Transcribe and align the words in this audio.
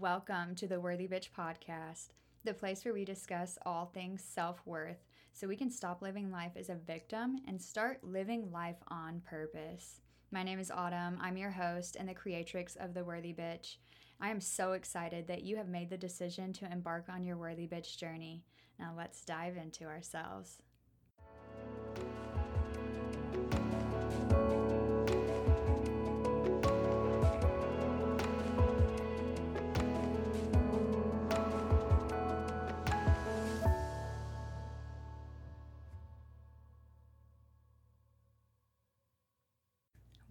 Welcome 0.00 0.56
to 0.56 0.66
the 0.66 0.78
Worthy 0.78 1.08
Bitch 1.08 1.30
podcast, 1.34 2.08
the 2.44 2.52
place 2.52 2.84
where 2.84 2.92
we 2.92 3.06
discuss 3.06 3.56
all 3.64 3.86
things 3.86 4.22
self 4.22 4.60
worth 4.66 5.02
so 5.32 5.48
we 5.48 5.56
can 5.56 5.70
stop 5.70 6.02
living 6.02 6.30
life 6.30 6.52
as 6.54 6.68
a 6.68 6.74
victim 6.74 7.38
and 7.48 7.60
start 7.60 8.04
living 8.04 8.52
life 8.52 8.76
on 8.88 9.22
purpose. 9.24 10.00
My 10.30 10.42
name 10.42 10.58
is 10.58 10.70
Autumn. 10.70 11.16
I'm 11.18 11.38
your 11.38 11.50
host 11.50 11.96
and 11.98 12.06
the 12.06 12.12
creatrix 12.12 12.76
of 12.76 12.92
The 12.92 13.04
Worthy 13.04 13.32
Bitch. 13.32 13.76
I 14.20 14.28
am 14.28 14.38
so 14.38 14.72
excited 14.72 15.28
that 15.28 15.44
you 15.44 15.56
have 15.56 15.68
made 15.68 15.88
the 15.88 15.96
decision 15.96 16.52
to 16.54 16.70
embark 16.70 17.06
on 17.08 17.24
your 17.24 17.38
Worthy 17.38 17.66
Bitch 17.66 17.96
journey. 17.96 18.44
Now 18.78 18.92
let's 18.94 19.24
dive 19.24 19.56
into 19.56 19.84
ourselves. 19.84 20.58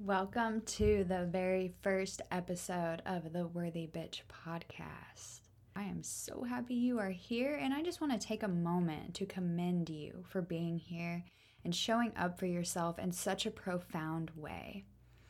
Welcome 0.06 0.62
to 0.68 1.04
the 1.04 1.26
very 1.26 1.74
first 1.82 2.22
episode 2.30 3.02
of 3.08 3.34
the 3.34 3.48
Worthy 3.48 3.88
Bitch 3.88 4.22
podcast. 4.30 5.40
I 5.76 5.82
am 5.82 6.04
so 6.04 6.44
happy 6.44 6.76
you 6.76 7.00
are 7.00 7.10
here, 7.10 7.56
and 7.56 7.74
I 7.74 7.82
just 7.82 8.02
want 8.02 8.14
to 8.14 8.28
take 8.28 8.44
a 8.44 8.48
moment 8.48 9.16
to 9.16 9.26
commend 9.26 9.90
you 9.90 10.24
for 10.30 10.44
being 10.44 10.78
here 10.78 11.26
and 11.64 11.74
showing 11.74 12.12
up 12.16 12.38
for 12.38 12.46
yourself 12.46 13.00
in 13.00 13.12
such 13.12 13.48
a 13.48 13.52
profound 13.52 14.30
way. 14.36 14.86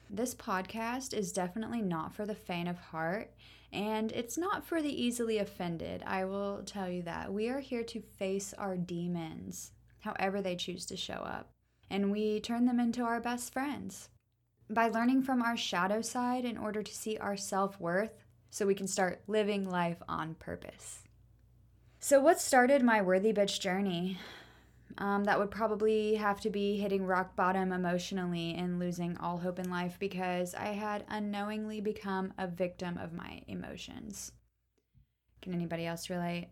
This 0.09 0.35
podcast 0.35 1.13
is 1.13 1.31
definitely 1.31 1.81
not 1.81 2.13
for 2.13 2.25
the 2.25 2.35
faint 2.35 2.67
of 2.67 2.77
heart, 2.77 3.31
and 3.71 4.11
it's 4.11 4.38
not 4.38 4.66
for 4.66 4.81
the 4.81 5.02
easily 5.02 5.38
offended. 5.38 6.03
I 6.05 6.25
will 6.25 6.63
tell 6.66 6.89
you 6.89 7.02
that. 7.03 7.31
We 7.31 7.47
are 7.47 7.61
here 7.61 7.83
to 7.83 8.02
face 8.02 8.53
our 8.57 8.75
demons, 8.75 9.72
however 10.00 10.41
they 10.41 10.57
choose 10.57 10.85
to 10.88 10.97
show 10.97 11.13
up, 11.13 11.52
and 11.89 12.11
we 12.11 12.41
turn 12.41 12.66
them 12.66 12.81
into 12.81 13.03
our 13.03 13.22
best 13.22 13.53
friends 13.53 14.09
by 14.69 14.88
learning 14.88 15.23
from 15.23 15.41
our 15.41 15.58
shadow 15.58 16.02
side 16.02 16.45
in 16.45 16.58
order 16.58 16.81
to 16.81 16.95
see 16.95 17.17
our 17.17 17.38
self 17.38 17.80
worth 17.80 18.23
so 18.49 18.66
we 18.66 18.75
can 18.75 18.88
start 18.88 19.22
living 19.27 19.69
life 19.69 20.02
on 20.07 20.35
purpose. 20.35 21.03
So, 21.99 22.19
what 22.19 22.39
started 22.39 22.83
my 22.83 23.02
worthy 23.02 23.33
bitch 23.33 23.59
journey? 23.59 24.19
Um, 24.97 25.25
that 25.25 25.39
would 25.39 25.52
probably 25.52 26.16
have 26.16 26.39
to 26.41 26.49
be 26.49 26.77
hitting 26.77 27.05
rock 27.05 27.35
bottom 27.35 27.73
emotionally 27.73 28.53
and 28.53 28.80
losing 28.80 29.17
all 29.17 29.38
hope 29.38 29.59
in 29.59 29.69
life 29.69 29.97
because 29.99 30.55
I 30.55 30.67
had 30.67 31.03
unknowingly 31.09 31.81
become 31.81 32.33
a 32.38 32.47
victim 32.47 32.97
of 32.97 33.11
my 33.11 33.41
emotions. 33.47 34.31
Can 35.41 35.53
anybody 35.53 35.85
else 35.85 36.09
relate? 36.09 36.47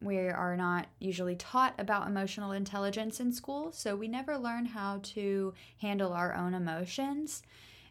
We 0.00 0.18
are 0.18 0.56
not 0.56 0.86
usually 0.98 1.36
taught 1.36 1.74
about 1.78 2.06
emotional 2.06 2.52
intelligence 2.52 3.18
in 3.18 3.32
school, 3.32 3.72
so 3.72 3.96
we 3.96 4.08
never 4.08 4.36
learn 4.36 4.66
how 4.66 5.00
to 5.02 5.54
handle 5.80 6.12
our 6.12 6.34
own 6.34 6.54
emotions, 6.54 7.42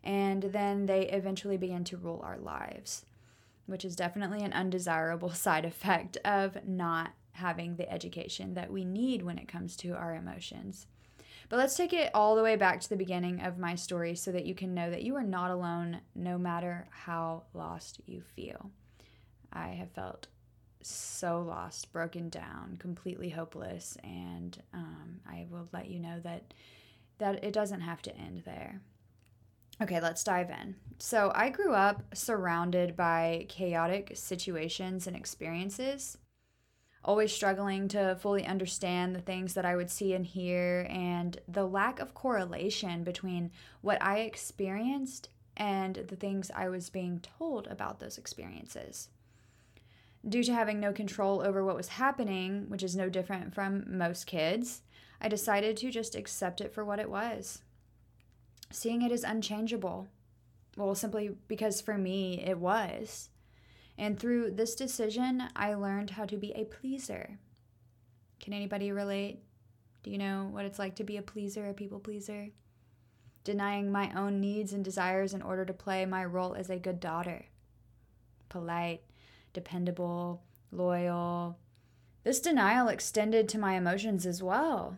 and 0.03 0.43
then 0.43 0.85
they 0.85 1.09
eventually 1.09 1.57
begin 1.57 1.83
to 1.85 1.97
rule 1.97 2.21
our 2.23 2.37
lives, 2.37 3.05
which 3.65 3.83
is 3.83 3.95
definitely 3.95 4.43
an 4.43 4.53
undesirable 4.53 5.29
side 5.33 5.65
effect 5.65 6.17
of 6.23 6.67
not 6.67 7.11
having 7.31 7.75
the 7.75 7.91
education 7.91 8.53
that 8.53 8.71
we 8.71 8.85
need 8.85 9.21
when 9.21 9.37
it 9.37 9.47
comes 9.47 9.75
to 9.75 9.93
our 9.93 10.15
emotions. 10.15 10.87
But 11.49 11.57
let's 11.57 11.75
take 11.75 11.93
it 11.93 12.11
all 12.13 12.35
the 12.35 12.43
way 12.43 12.55
back 12.55 12.79
to 12.81 12.89
the 12.89 12.95
beginning 12.95 13.41
of 13.41 13.59
my 13.59 13.75
story 13.75 14.15
so 14.15 14.31
that 14.31 14.45
you 14.45 14.55
can 14.55 14.73
know 14.73 14.89
that 14.89 15.03
you 15.03 15.15
are 15.15 15.23
not 15.23 15.51
alone 15.51 16.01
no 16.15 16.37
matter 16.37 16.87
how 16.89 17.43
lost 17.53 17.99
you 18.05 18.21
feel. 18.35 18.71
I 19.51 19.69
have 19.69 19.91
felt 19.91 20.27
so 20.87 21.41
lost, 21.41 21.91
broken 21.91 22.29
down, 22.29 22.77
completely 22.77 23.29
hopeless, 23.29 23.97
and 24.03 24.61
um, 24.73 25.19
I 25.27 25.47
will 25.49 25.67
let 25.73 25.89
you 25.89 25.99
know 25.99 26.19
that 26.21 26.53
that 27.17 27.43
it 27.43 27.53
doesn't 27.53 27.81
have 27.81 28.01
to 28.03 28.15
end 28.17 28.43
there. 28.45 28.81
Okay, 29.81 30.01
let's 30.01 30.23
dive 30.23 30.49
in. 30.49 30.75
So, 30.99 31.31
I 31.33 31.49
grew 31.49 31.73
up 31.73 32.03
surrounded 32.13 32.95
by 32.95 33.45
chaotic 33.49 34.11
situations 34.15 35.07
and 35.07 35.15
experiences, 35.15 36.17
always 37.03 37.31
struggling 37.31 37.87
to 37.89 38.15
fully 38.19 38.45
understand 38.45 39.15
the 39.15 39.21
things 39.21 39.53
that 39.53 39.65
I 39.65 39.75
would 39.75 39.89
see 39.89 40.13
and 40.13 40.25
hear, 40.25 40.87
and 40.89 41.39
the 41.47 41.65
lack 41.65 41.99
of 41.99 42.13
correlation 42.13 43.03
between 43.03 43.51
what 43.81 44.01
I 44.01 44.19
experienced 44.19 45.29
and 45.57 45.95
the 45.95 46.15
things 46.15 46.51
I 46.53 46.69
was 46.69 46.89
being 46.89 47.19
told 47.19 47.67
about 47.67 47.99
those 47.99 48.17
experiences. 48.17 49.09
Due 50.27 50.43
to 50.43 50.53
having 50.53 50.79
no 50.79 50.91
control 50.91 51.41
over 51.41 51.63
what 51.63 51.75
was 51.75 51.89
happening, 51.89 52.65
which 52.67 52.81
is 52.81 52.95
no 52.95 53.09
different 53.09 53.53
from 53.53 53.97
most 53.97 54.25
kids, 54.25 54.81
I 55.21 55.27
decided 55.27 55.77
to 55.77 55.91
just 55.91 56.15
accept 56.15 56.61
it 56.61 56.73
for 56.73 56.83
what 56.83 56.99
it 56.99 57.09
was. 57.09 57.61
Seeing 58.71 59.03
it 59.03 59.11
as 59.11 59.23
unchangeable. 59.23 60.07
Well, 60.75 60.95
simply 60.95 61.37
because 61.47 61.79
for 61.79 61.97
me 61.97 62.43
it 62.43 62.57
was. 62.57 63.29
And 63.97 64.19
through 64.19 64.51
this 64.51 64.75
decision, 64.75 65.43
I 65.55 65.73
learned 65.75 66.11
how 66.11 66.25
to 66.25 66.37
be 66.37 66.51
a 66.51 66.65
pleaser. 66.65 67.37
Can 68.39 68.53
anybody 68.53 68.91
relate? 68.91 69.39
Do 70.03 70.11
you 70.11 70.17
know 70.17 70.49
what 70.51 70.65
it's 70.65 70.79
like 70.79 70.95
to 70.95 71.03
be 71.03 71.17
a 71.17 71.21
pleaser, 71.21 71.69
a 71.69 71.73
people 71.73 71.99
pleaser? 71.99 72.49
Denying 73.43 73.91
my 73.91 74.11
own 74.15 74.41
needs 74.41 74.73
and 74.73 74.83
desires 74.83 75.33
in 75.33 75.41
order 75.41 75.65
to 75.65 75.73
play 75.73 76.05
my 76.05 76.25
role 76.25 76.55
as 76.55 76.69
a 76.69 76.77
good 76.77 76.99
daughter. 76.99 77.45
Polite, 78.49 79.01
dependable, 79.55 80.43
loyal. 80.71 81.57
This 82.23 82.39
denial 82.39 82.87
extended 82.89 83.49
to 83.49 83.57
my 83.57 83.73
emotions 83.73 84.27
as 84.27 84.43
well, 84.43 84.97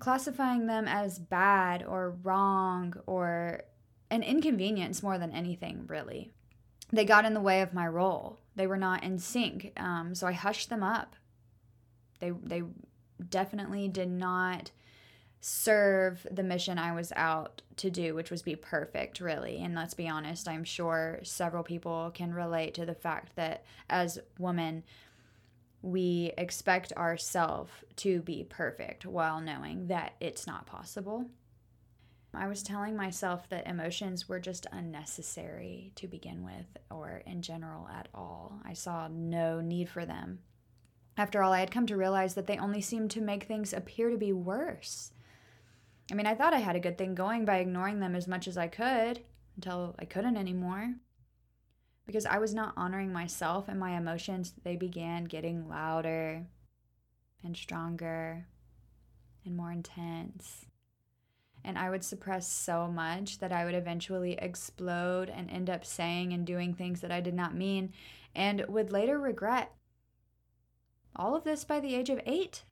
classifying 0.00 0.66
them 0.66 0.88
as 0.88 1.20
bad 1.20 1.84
or 1.84 2.16
wrong 2.22 2.94
or 3.06 3.62
an 4.10 4.24
inconvenience 4.24 5.02
more 5.02 5.18
than 5.18 5.30
anything, 5.30 5.84
really. 5.86 6.32
They 6.92 7.04
got 7.04 7.24
in 7.24 7.34
the 7.34 7.40
way 7.40 7.60
of 7.60 7.72
my 7.72 7.86
role. 7.86 8.40
They 8.56 8.66
were 8.66 8.76
not 8.76 9.04
in 9.04 9.18
sync, 9.18 9.72
um, 9.76 10.14
so 10.14 10.26
I 10.26 10.32
hushed 10.32 10.70
them 10.70 10.82
up. 10.82 11.14
They 12.18 12.30
they 12.30 12.62
definitely 13.28 13.88
did 13.88 14.10
not 14.10 14.72
serve 15.40 16.26
the 16.30 16.42
mission 16.42 16.78
I 16.78 16.92
was 16.92 17.12
out 17.16 17.62
to 17.76 17.90
do, 17.90 18.14
which 18.14 18.30
was 18.30 18.42
be 18.42 18.56
perfect, 18.56 19.20
really. 19.20 19.62
And 19.62 19.74
let's 19.74 19.94
be 19.94 20.08
honest, 20.08 20.46
I'm 20.46 20.64
sure 20.64 21.20
several 21.22 21.62
people 21.62 22.10
can 22.14 22.34
relate 22.34 22.74
to 22.74 22.84
the 22.84 22.94
fact 22.94 23.36
that 23.36 23.64
as 23.88 24.18
women, 24.38 24.84
we 25.82 26.32
expect 26.36 26.92
ourselves 26.92 27.72
to 27.96 28.20
be 28.20 28.44
perfect 28.44 29.06
while 29.06 29.40
knowing 29.40 29.86
that 29.86 30.14
it's 30.20 30.46
not 30.46 30.66
possible. 30.66 31.24
I 32.34 32.46
was 32.46 32.62
telling 32.62 32.94
myself 32.94 33.48
that 33.48 33.66
emotions 33.66 34.28
were 34.28 34.38
just 34.38 34.66
unnecessary 34.70 35.90
to 35.96 36.06
begin 36.06 36.44
with, 36.44 36.66
or 36.90 37.22
in 37.26 37.42
general 37.42 37.88
at 37.88 38.08
all. 38.14 38.60
I 38.64 38.74
saw 38.74 39.08
no 39.08 39.60
need 39.60 39.88
for 39.88 40.04
them. 40.04 40.40
After 41.16 41.42
all, 41.42 41.52
I 41.52 41.60
had 41.60 41.72
come 41.72 41.86
to 41.86 41.96
realize 41.96 42.34
that 42.34 42.46
they 42.46 42.58
only 42.58 42.80
seemed 42.82 43.10
to 43.12 43.20
make 43.20 43.44
things 43.44 43.72
appear 43.72 44.10
to 44.10 44.16
be 44.16 44.32
worse. 44.32 45.12
I 46.10 46.14
mean, 46.14 46.26
I 46.26 46.34
thought 46.34 46.54
I 46.54 46.58
had 46.58 46.76
a 46.76 46.80
good 46.80 46.98
thing 46.98 47.14
going 47.14 47.44
by 47.44 47.58
ignoring 47.58 48.00
them 48.00 48.16
as 48.16 48.26
much 48.26 48.48
as 48.48 48.58
I 48.58 48.66
could 48.66 49.20
until 49.56 49.94
I 49.98 50.04
couldn't 50.04 50.36
anymore. 50.36 50.94
Because 52.06 52.26
I 52.26 52.38
was 52.38 52.52
not 52.52 52.74
honoring 52.76 53.12
myself 53.12 53.68
and 53.68 53.78
my 53.78 53.96
emotions, 53.96 54.52
they 54.64 54.74
began 54.74 55.24
getting 55.24 55.68
louder 55.68 56.44
and 57.44 57.56
stronger 57.56 58.46
and 59.44 59.56
more 59.56 59.70
intense. 59.70 60.66
And 61.62 61.78
I 61.78 61.90
would 61.90 62.02
suppress 62.02 62.50
so 62.50 62.88
much 62.88 63.38
that 63.38 63.52
I 63.52 63.64
would 63.64 63.74
eventually 63.74 64.32
explode 64.32 65.30
and 65.30 65.48
end 65.50 65.70
up 65.70 65.84
saying 65.84 66.32
and 66.32 66.46
doing 66.46 66.74
things 66.74 67.00
that 67.02 67.12
I 67.12 67.20
did 67.20 67.34
not 67.34 67.54
mean 67.54 67.92
and 68.34 68.64
would 68.68 68.90
later 68.90 69.18
regret. 69.18 69.72
All 71.14 71.36
of 71.36 71.44
this 71.44 71.64
by 71.64 71.80
the 71.80 71.94
age 71.94 72.10
of 72.10 72.20
eight. 72.24 72.64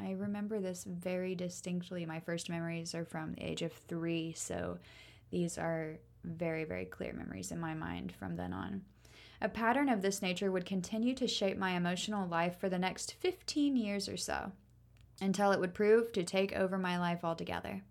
I 0.00 0.12
remember 0.12 0.60
this 0.60 0.84
very 0.84 1.34
distinctly. 1.34 2.06
My 2.06 2.20
first 2.20 2.48
memories 2.48 2.94
are 2.94 3.04
from 3.04 3.32
the 3.32 3.44
age 3.44 3.62
of 3.62 3.72
three, 3.72 4.32
so 4.36 4.78
these 5.30 5.58
are 5.58 5.98
very, 6.24 6.64
very 6.64 6.84
clear 6.84 7.12
memories 7.12 7.50
in 7.50 7.60
my 7.60 7.74
mind 7.74 8.12
from 8.12 8.36
then 8.36 8.52
on. 8.52 8.82
A 9.40 9.48
pattern 9.48 9.88
of 9.88 10.02
this 10.02 10.20
nature 10.20 10.50
would 10.50 10.66
continue 10.66 11.14
to 11.14 11.28
shape 11.28 11.56
my 11.58 11.72
emotional 11.72 12.28
life 12.28 12.58
for 12.58 12.68
the 12.68 12.78
next 12.78 13.14
15 13.14 13.76
years 13.76 14.08
or 14.08 14.16
so, 14.16 14.52
until 15.20 15.52
it 15.52 15.60
would 15.60 15.74
prove 15.74 16.12
to 16.12 16.24
take 16.24 16.52
over 16.54 16.78
my 16.78 16.98
life 16.98 17.24
altogether. 17.24 17.82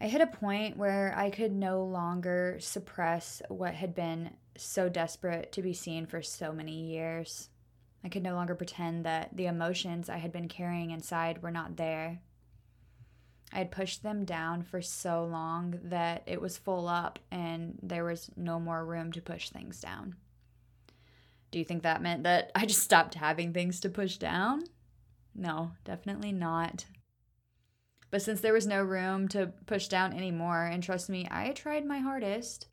I 0.00 0.06
hit 0.06 0.20
a 0.20 0.26
point 0.26 0.76
where 0.76 1.12
I 1.16 1.30
could 1.30 1.52
no 1.52 1.82
longer 1.82 2.58
suppress 2.60 3.42
what 3.48 3.74
had 3.74 3.94
been 3.94 4.30
so 4.56 4.88
desperate 4.88 5.50
to 5.52 5.62
be 5.62 5.72
seen 5.72 6.06
for 6.06 6.22
so 6.22 6.52
many 6.52 6.72
years. 6.72 7.48
I 8.04 8.08
could 8.08 8.22
no 8.22 8.34
longer 8.34 8.54
pretend 8.54 9.04
that 9.04 9.36
the 9.36 9.46
emotions 9.46 10.08
I 10.08 10.18
had 10.18 10.32
been 10.32 10.48
carrying 10.48 10.90
inside 10.90 11.42
were 11.42 11.50
not 11.50 11.76
there. 11.76 12.20
I 13.52 13.58
had 13.58 13.70
pushed 13.70 14.02
them 14.02 14.24
down 14.24 14.62
for 14.62 14.82
so 14.82 15.24
long 15.24 15.78
that 15.84 16.22
it 16.26 16.40
was 16.40 16.58
full 16.58 16.86
up 16.86 17.18
and 17.30 17.78
there 17.82 18.04
was 18.04 18.30
no 18.36 18.60
more 18.60 18.84
room 18.84 19.10
to 19.12 19.22
push 19.22 19.50
things 19.50 19.80
down. 19.80 20.16
Do 21.50 21.58
you 21.58 21.64
think 21.64 21.82
that 21.82 22.02
meant 22.02 22.24
that 22.24 22.52
I 22.54 22.66
just 22.66 22.82
stopped 22.82 23.14
having 23.14 23.52
things 23.52 23.80
to 23.80 23.88
push 23.88 24.16
down? 24.16 24.64
No, 25.34 25.72
definitely 25.84 26.32
not. 26.32 26.84
But 28.10 28.22
since 28.22 28.40
there 28.40 28.52
was 28.52 28.66
no 28.66 28.82
room 28.82 29.28
to 29.28 29.52
push 29.66 29.88
down 29.88 30.12
anymore, 30.12 30.64
and 30.64 30.82
trust 30.82 31.08
me, 31.08 31.26
I 31.30 31.50
tried 31.50 31.86
my 31.86 31.98
hardest, 31.98 32.68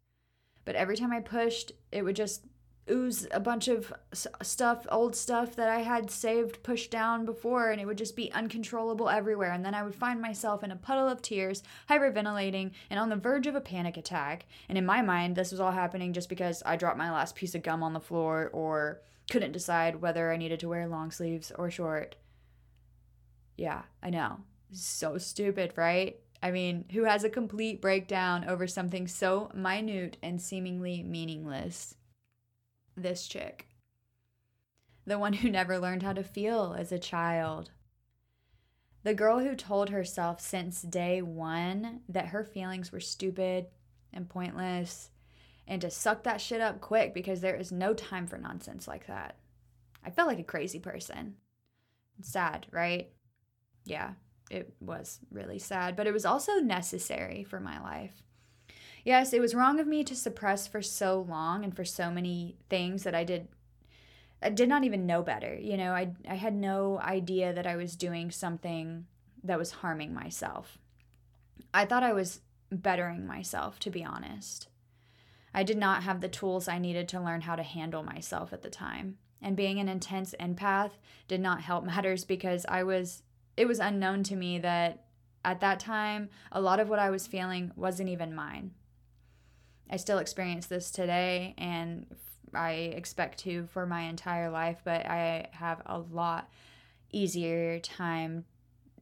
but 0.65 0.75
every 0.75 0.97
time 0.97 1.11
I 1.11 1.19
pushed, 1.19 1.71
it 1.91 2.03
would 2.03 2.15
just 2.15 2.45
ooze 2.89 3.27
a 3.31 3.39
bunch 3.39 3.67
of 3.67 3.91
stuff, 4.13 4.85
old 4.91 5.15
stuff 5.15 5.55
that 5.55 5.69
I 5.69 5.79
had 5.79 6.11
saved, 6.11 6.61
pushed 6.63 6.91
down 6.91 7.25
before, 7.25 7.71
and 7.71 7.81
it 7.81 7.85
would 7.85 7.97
just 7.97 8.15
be 8.15 8.31
uncontrollable 8.31 9.09
everywhere. 9.09 9.51
And 9.51 9.65
then 9.65 9.73
I 9.73 9.83
would 9.83 9.95
find 9.95 10.21
myself 10.21 10.63
in 10.63 10.71
a 10.71 10.75
puddle 10.75 11.07
of 11.07 11.21
tears, 11.21 11.63
hyperventilating, 11.89 12.71
and 12.89 12.99
on 12.99 13.09
the 13.09 13.15
verge 13.15 13.47
of 13.47 13.55
a 13.55 13.61
panic 13.61 13.97
attack. 13.97 14.45
And 14.69 14.77
in 14.77 14.85
my 14.85 15.01
mind, 15.01 15.35
this 15.35 15.51
was 15.51 15.59
all 15.59 15.71
happening 15.71 16.13
just 16.13 16.29
because 16.29 16.61
I 16.65 16.75
dropped 16.75 16.97
my 16.97 17.11
last 17.11 17.35
piece 17.35 17.55
of 17.55 17.63
gum 17.63 17.81
on 17.81 17.93
the 17.93 17.99
floor 17.99 18.49
or 18.53 19.01
couldn't 19.29 19.53
decide 19.53 20.01
whether 20.01 20.31
I 20.31 20.37
needed 20.37 20.59
to 20.59 20.69
wear 20.69 20.87
long 20.87 21.09
sleeves 21.11 21.51
or 21.57 21.71
short. 21.71 22.15
Yeah, 23.57 23.83
I 24.03 24.09
know. 24.11 24.39
So 24.71 25.17
stupid, 25.17 25.73
right? 25.75 26.19
I 26.43 26.51
mean, 26.51 26.85
who 26.91 27.05
has 27.05 27.23
a 27.23 27.29
complete 27.29 27.81
breakdown 27.81 28.45
over 28.47 28.67
something 28.67 29.07
so 29.07 29.49
minute 29.55 30.17
and 30.21 30.39
seemingly 30.39 31.01
meaningless? 31.01 31.95
This 32.95 33.27
chick. 33.27 33.67
The 35.05 35.19
one 35.19 35.33
who 35.33 35.49
never 35.49 35.77
learned 35.77 36.03
how 36.03 36.13
to 36.13 36.23
feel 36.23 36.75
as 36.77 36.91
a 36.91 36.99
child. 36.99 37.71
The 39.03 39.13
girl 39.13 39.39
who 39.39 39.55
told 39.55 39.89
herself 39.89 40.41
since 40.41 40.81
day 40.81 41.21
one 41.21 42.01
that 42.09 42.27
her 42.27 42.43
feelings 42.43 42.91
were 42.91 42.99
stupid 42.99 43.67
and 44.11 44.27
pointless 44.27 45.11
and 45.67 45.81
to 45.81 45.89
suck 45.89 46.23
that 46.23 46.41
shit 46.41 46.61
up 46.61 46.81
quick 46.81 47.13
because 47.13 47.41
there 47.41 47.55
is 47.55 47.71
no 47.71 47.93
time 47.93 48.27
for 48.27 48.37
nonsense 48.37 48.87
like 48.87 49.07
that. 49.07 49.37
I 50.03 50.09
felt 50.09 50.27
like 50.27 50.39
a 50.39 50.43
crazy 50.43 50.79
person. 50.79 51.35
Sad, 52.21 52.67
right? 52.71 53.09
Yeah, 53.83 54.13
it 54.49 54.73
was 54.79 55.19
really 55.31 55.59
sad, 55.59 55.95
but 55.95 56.07
it 56.07 56.13
was 56.13 56.25
also 56.25 56.53
necessary 56.55 57.43
for 57.43 57.59
my 57.59 57.81
life. 57.81 58.23
Yes, 59.05 59.33
it 59.33 59.39
was 59.39 59.53
wrong 59.53 59.79
of 59.79 59.85
me 59.85 60.03
to 60.03 60.15
suppress 60.15 60.65
for 60.67 60.81
so 60.81 61.21
long 61.29 61.63
and 61.63 61.75
for 61.75 61.85
so 61.85 62.09
many 62.09 62.57
things 62.69 63.03
that 63.03 63.13
I 63.15 63.23
did 63.23 63.47
I 64.41 64.49
did 64.49 64.67
not 64.67 64.83
even 64.83 65.05
know 65.05 65.21
better. 65.21 65.55
You 65.55 65.77
know, 65.77 65.93
I 65.93 66.13
I 66.27 66.35
had 66.35 66.55
no 66.55 66.99
idea 66.99 67.53
that 67.53 67.67
I 67.67 67.75
was 67.75 67.95
doing 67.95 68.31
something 68.31 69.05
that 69.43 69.59
was 69.59 69.71
harming 69.71 70.13
myself. 70.13 70.79
I 71.73 71.85
thought 71.85 72.03
I 72.03 72.13
was 72.13 72.41
bettering 72.71 73.27
myself, 73.27 73.79
to 73.81 73.91
be 73.91 74.03
honest. 74.03 74.69
I 75.53 75.63
did 75.63 75.77
not 75.77 76.03
have 76.03 76.19
the 76.19 76.27
tools 76.27 76.67
I 76.67 76.79
needed 76.79 77.07
to 77.09 77.21
learn 77.21 77.41
how 77.41 77.55
to 77.55 77.63
handle 77.63 78.03
myself 78.03 78.53
at 78.53 78.63
the 78.63 78.69
time. 78.69 79.17
And 79.41 79.55
being 79.55 79.79
an 79.79 79.87
intense 79.87 80.33
empath 80.39 80.93
did 81.27 81.39
not 81.41 81.61
help 81.61 81.85
matters 81.85 82.25
because 82.25 82.65
I 82.67 82.81
was 82.83 83.21
it 83.55 83.67
was 83.67 83.79
unknown 83.79 84.23
to 84.23 84.35
me 84.35 84.57
that 84.59 85.05
at 85.45 85.59
that 85.59 85.79
time 85.79 86.29
a 86.51 86.59
lot 86.59 86.79
of 86.79 86.89
what 86.89 86.97
I 86.97 87.11
was 87.11 87.27
feeling 87.27 87.71
wasn't 87.75 88.09
even 88.09 88.33
mine. 88.33 88.71
I 89.89 89.97
still 89.97 90.17
experience 90.17 90.65
this 90.67 90.91
today 90.91 91.53
and 91.57 92.05
I 92.53 92.71
expect 92.71 93.39
to 93.39 93.67
for 93.67 93.85
my 93.85 94.03
entire 94.03 94.49
life, 94.49 94.81
but 94.83 95.05
I 95.05 95.47
have 95.51 95.81
a 95.85 95.99
lot 95.99 96.49
easier 97.11 97.79
time 97.79 98.45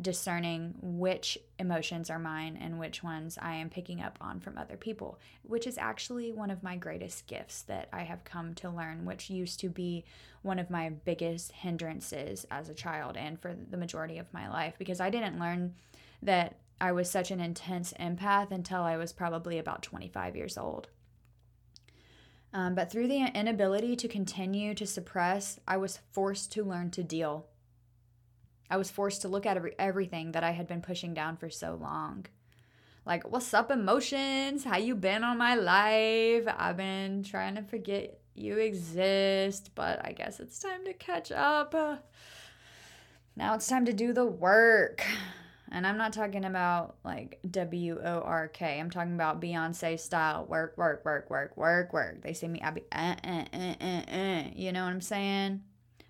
discerning 0.02 0.76
which 0.82 1.38
emotions 1.60 2.10
are 2.10 2.20
mine 2.20 2.58
and 2.60 2.80
which 2.80 3.04
ones 3.04 3.38
I 3.42 3.56
am 3.56 3.70
picking 3.70 4.02
up 4.02 4.18
on 4.20 4.40
from 4.40 4.58
other 4.58 4.76
people, 4.76 5.20
which 5.44 5.68
is 5.68 5.78
actually 5.78 6.32
one 6.32 6.50
of 6.50 6.64
my 6.64 6.76
greatest 6.76 7.28
gifts 7.28 7.62
that 7.64 7.90
I 7.94 8.02
have 8.02 8.24
come 8.24 8.54
to 8.56 8.70
learn, 8.70 9.06
which 9.06 9.30
used 9.30 9.60
to 9.62 9.70
be 9.70 10.04
one 10.42 10.60
of 10.60 10.70
my 10.70 10.90
biggest 10.90 11.52
hindrances 11.54 12.46
as 12.52 12.70
a 12.70 12.74
child 12.74 13.16
and 13.16 13.40
for 13.40 13.56
the 13.70 13.78
majority 13.78 14.18
of 14.18 14.34
my 14.34 14.50
life 14.50 14.74
because 14.78 15.00
I 15.00 15.10
didn't 15.10 15.40
learn 15.40 15.76
that 16.24 16.58
I 16.80 16.92
was 16.92 17.10
such 17.10 17.32
an 17.32 17.40
intense 17.40 17.94
empath 18.00 18.52
until 18.52 18.82
I 18.82 18.98
was 18.98 19.14
probably 19.14 19.58
about 19.58 19.84
25 19.84 20.36
years 20.36 20.58
old. 20.58 20.90
Um, 22.54 22.76
but 22.76 22.92
through 22.92 23.08
the 23.08 23.26
inability 23.34 23.96
to 23.96 24.08
continue 24.08 24.76
to 24.76 24.86
suppress, 24.86 25.60
I 25.68 25.78
was 25.78 26.00
forced 26.12 26.52
to 26.54 26.64
learn 26.64 26.92
to 26.92 27.04
deal. 27.04 27.48
I 28.70 28.78
was 28.78 28.92
forced 28.92 29.22
to 29.24 29.28
look 29.28 29.46
at 29.46 29.58
every, 29.58 29.74
everything 29.80 30.34
that 30.34 30.44
I 30.44 30.52
had 30.52 30.68
been 30.68 30.82
pushing 30.82 31.14
down 31.14 31.38
for 31.38 31.50
so 31.50 31.78
long. 31.82 32.26
Like, 33.06 33.30
what's 33.30 33.54
up, 33.54 33.72
emotions? 33.72 34.64
How 34.64 34.78
you 34.78 34.96
been 34.96 35.24
on 35.24 35.38
my 35.38 35.56
life? 35.56 36.44
I've 36.48 36.78
been 36.78 37.24
trying 37.24 37.56
to 37.56 37.64
forget 37.64 38.20
you 38.36 38.58
exist, 38.58 39.72
but 39.76 40.04
I 40.06 40.14
guess 40.14 40.40
it's 40.40 40.60
time 40.60 40.86
to 40.86 40.94
catch 40.94 41.32
up. 41.32 41.74
Now 43.36 43.56
it's 43.56 43.68
time 43.68 43.86
to 43.86 43.94
do 43.94 44.14
the 44.14 44.26
work. 44.26 45.04
And 45.74 45.88
I'm 45.88 45.98
not 45.98 46.14
talking 46.14 46.46
about 46.46 46.98
like 47.04 47.40
W 47.50 48.00
O 48.00 48.22
R 48.22 48.48
K. 48.48 48.80
I'm 48.80 48.92
talking 48.92 49.16
about 49.16 49.42
Beyonce 49.42 50.00
style 50.00 50.46
work, 50.46 50.78
work, 50.78 51.04
work, 51.04 51.32
work, 51.32 51.58
work, 51.58 51.92
work. 51.92 52.22
They 52.22 52.34
see 52.34 52.48
me, 52.48 52.62
I'll 52.62 52.74
be, 52.74 52.84
uh, 52.92 53.16
uh, 53.24 53.46
uh, 53.52 53.74
uh, 53.82 54.12
uh. 54.12 54.44
You 54.56 54.72
know 54.72 54.84
what 54.84 54.92
I'm 54.92 55.02
saying? 55.02 55.64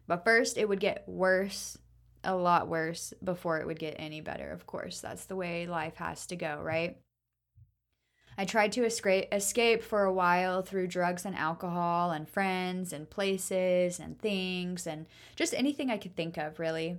But 0.05 0.25
first, 0.25 0.57
it 0.57 0.67
would 0.67 0.81
get 0.81 1.07
worse, 1.07 1.77
a 2.25 2.35
lot 2.35 2.67
worse, 2.67 3.13
before 3.23 3.59
it 3.59 3.65
would 3.65 3.79
get 3.79 3.95
any 3.97 4.19
better, 4.19 4.51
of 4.51 4.67
course. 4.67 4.99
That's 4.99 5.25
the 5.25 5.37
way 5.37 5.65
life 5.65 5.95
has 5.95 6.27
to 6.27 6.35
go, 6.35 6.59
right? 6.61 6.97
I 8.37 8.43
tried 8.43 8.73
to 8.73 8.83
escape 8.83 9.81
for 9.81 10.03
a 10.03 10.13
while 10.13 10.61
through 10.61 10.87
drugs 10.87 11.23
and 11.23 11.37
alcohol 11.37 12.11
and 12.11 12.27
friends 12.27 12.91
and 12.91 13.09
places 13.09 13.97
and 13.97 14.19
things 14.19 14.87
and 14.87 15.05
just 15.37 15.53
anything 15.53 15.89
I 15.89 15.97
could 15.97 16.17
think 16.17 16.35
of, 16.35 16.59
really 16.59 16.97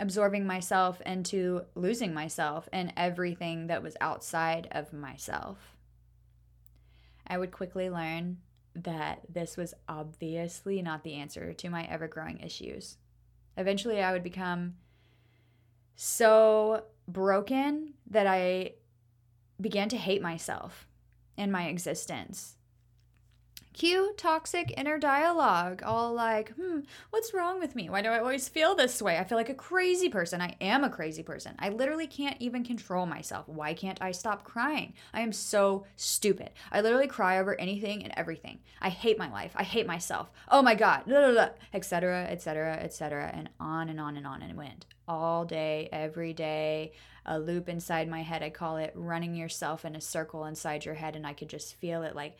absorbing 0.00 0.46
myself 0.46 1.00
into 1.02 1.62
losing 1.74 2.14
myself 2.14 2.68
and 2.72 2.92
everything 2.96 3.66
that 3.66 3.82
was 3.82 3.96
outside 4.00 4.68
of 4.70 4.92
myself. 4.92 5.76
I 7.26 7.38
would 7.38 7.50
quickly 7.50 7.90
learn 7.90 8.38
that 8.74 9.22
this 9.28 9.56
was 9.56 9.74
obviously 9.88 10.82
not 10.82 11.02
the 11.02 11.14
answer 11.14 11.52
to 11.52 11.68
my 11.68 11.84
ever 11.84 12.08
growing 12.08 12.40
issues. 12.40 12.96
Eventually, 13.56 14.00
I 14.02 14.12
would 14.12 14.22
become 14.22 14.74
so 15.96 16.84
broken 17.08 17.94
that 18.08 18.26
I 18.26 18.74
began 19.60 19.88
to 19.88 19.96
hate 19.96 20.22
myself 20.22 20.86
and 21.36 21.50
my 21.50 21.66
existence. 21.66 22.57
Cue 23.78 24.12
toxic 24.16 24.74
inner 24.76 24.98
dialogue, 24.98 25.84
all 25.86 26.12
like, 26.12 26.52
hmm, 26.54 26.80
what's 27.10 27.32
wrong 27.32 27.60
with 27.60 27.76
me? 27.76 27.88
Why 27.88 28.02
do 28.02 28.08
I 28.08 28.18
always 28.18 28.48
feel 28.48 28.74
this 28.74 29.00
way? 29.00 29.18
I 29.18 29.22
feel 29.22 29.38
like 29.38 29.50
a 29.50 29.54
crazy 29.54 30.08
person. 30.08 30.40
I 30.40 30.56
am 30.60 30.82
a 30.82 30.90
crazy 30.90 31.22
person. 31.22 31.54
I 31.60 31.68
literally 31.68 32.08
can't 32.08 32.34
even 32.40 32.64
control 32.64 33.06
myself. 33.06 33.48
Why 33.48 33.74
can't 33.74 34.02
I 34.02 34.10
stop 34.10 34.42
crying? 34.42 34.94
I 35.14 35.20
am 35.20 35.32
so 35.32 35.86
stupid. 35.94 36.50
I 36.72 36.80
literally 36.80 37.06
cry 37.06 37.38
over 37.38 37.54
anything 37.60 38.02
and 38.02 38.12
everything. 38.16 38.58
I 38.82 38.88
hate 38.88 39.16
my 39.16 39.30
life. 39.30 39.52
I 39.54 39.62
hate 39.62 39.86
myself. 39.86 40.28
Oh 40.48 40.60
my 40.60 40.74
God, 40.74 41.04
etc., 41.72 42.24
etc., 42.24 42.78
etc., 42.78 43.30
and 43.32 43.48
on 43.60 43.90
and 43.90 44.00
on 44.00 44.16
and 44.16 44.26
on 44.26 44.42
and 44.42 44.56
went 44.56 44.86
all 45.06 45.44
day, 45.44 45.88
every 45.92 46.32
day, 46.32 46.94
a 47.24 47.38
loop 47.38 47.68
inside 47.68 48.08
my 48.08 48.22
head. 48.22 48.42
I 48.42 48.50
call 48.50 48.76
it 48.78 48.92
running 48.96 49.36
yourself 49.36 49.84
in 49.84 49.94
a 49.94 50.00
circle 50.00 50.46
inside 50.46 50.84
your 50.84 50.94
head, 50.94 51.14
and 51.14 51.24
I 51.24 51.32
could 51.32 51.48
just 51.48 51.74
feel 51.74 52.02
it 52.02 52.16
like 52.16 52.36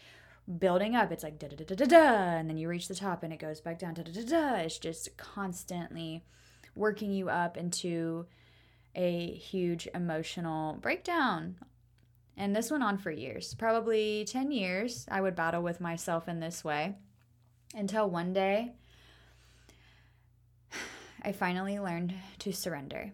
building 0.57 0.97
up. 0.97 1.13
It's 1.13 1.23
like 1.23 1.39
da 1.39 1.49
da 1.49 1.57
da 1.57 1.75
da 1.75 1.85
da 1.85 1.97
and 2.39 2.49
then 2.49 2.57
you 2.57 2.69
reach 2.69 2.89
the 2.89 2.95
top 2.95 3.23
and 3.23 3.33
it 3.33 3.39
goes 3.39 3.61
back 3.61 3.79
down 3.79 3.95
da 3.95 4.03
da 4.03 4.13
da 4.13 4.25
da. 4.25 4.55
It's 4.61 4.79
just 4.79 5.17
constantly 5.17 6.25
working 6.75 7.13
you 7.13 7.29
up 7.29 7.57
into 7.57 8.27
a 8.95 9.33
huge 9.33 9.89
emotional 9.95 10.75
breakdown. 10.75 11.57
And 12.37 12.55
this 12.55 12.71
went 12.71 12.85
on 12.85 12.99
for 12.99 13.11
years, 13.11 13.55
probably 13.55 14.25
10 14.25 14.53
years. 14.53 15.07
I 15.11 15.21
would 15.21 15.35
battle 15.35 15.63
with 15.63 15.81
myself 15.81 16.29
in 16.29 16.41
this 16.41 16.65
way 16.65 16.95
until 17.75 18.09
one 18.09 18.33
day 18.33 18.73
I 21.23 21.33
finally 21.33 21.79
learned 21.81 22.15
to 22.39 22.53
surrender. 22.53 23.13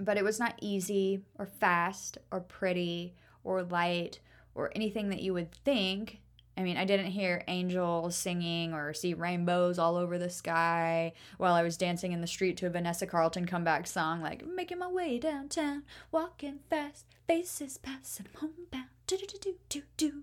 But 0.00 0.16
it 0.16 0.24
was 0.24 0.40
not 0.40 0.58
easy 0.60 1.20
or 1.38 1.46
fast 1.46 2.18
or 2.30 2.40
pretty 2.40 3.14
or 3.44 3.62
light 3.62 4.18
or 4.54 4.70
anything 4.74 5.08
that 5.10 5.22
you 5.22 5.34
would 5.34 5.52
think. 5.52 6.20
I 6.56 6.62
mean, 6.62 6.76
I 6.76 6.84
didn't 6.84 7.06
hear 7.06 7.42
angels 7.48 8.14
singing 8.14 8.74
or 8.74 8.94
see 8.94 9.12
rainbows 9.12 9.78
all 9.78 9.96
over 9.96 10.18
the 10.18 10.30
sky 10.30 11.12
while 11.36 11.54
I 11.54 11.62
was 11.62 11.76
dancing 11.76 12.12
in 12.12 12.20
the 12.20 12.28
street 12.28 12.56
to 12.58 12.66
a 12.66 12.70
Vanessa 12.70 13.06
Carlton 13.06 13.46
comeback 13.46 13.88
song, 13.88 14.20
like 14.20 14.46
making 14.46 14.78
my 14.78 14.86
way 14.86 15.18
downtown, 15.18 15.82
walking 16.12 16.60
fast, 16.70 17.06
faces 17.26 17.78
passing, 17.78 18.26
homebound, 18.36 18.86
do 19.06 19.16
do 19.16 19.26
do 19.40 19.54
do 19.68 19.82
do. 19.96 20.22